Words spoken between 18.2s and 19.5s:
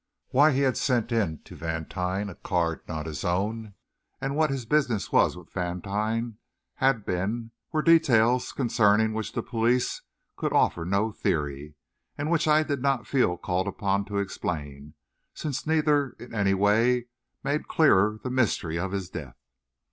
the mystery of his death.